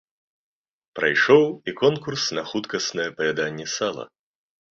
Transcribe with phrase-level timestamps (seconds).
[0.99, 4.03] Прайшоў і конкурс на хуткаснае паяданне сала.